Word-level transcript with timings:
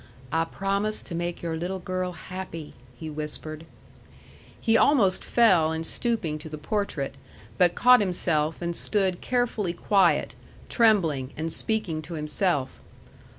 "I 0.31 0.45
promise 0.45 1.03
to 1.03 1.13
make 1.13 1.43
your 1.43 1.55
little 1.55 1.77
girl 1.77 2.13
happy," 2.13 2.73
he 2.97 3.07
whispered. 3.07 3.67
He 4.59 4.75
almost 4.75 5.23
fell 5.23 5.71
in 5.71 5.83
stooping 5.83 6.39
to 6.39 6.49
the 6.49 6.57
portrait, 6.57 7.13
but 7.59 7.75
caught 7.75 7.99
himself 7.99 8.63
and 8.63 8.75
stood 8.75 9.21
carefully 9.21 9.73
quiet, 9.73 10.33
trembling, 10.69 11.33
and 11.37 11.51
speaking 11.51 12.01
to 12.01 12.15
himself. 12.15 12.81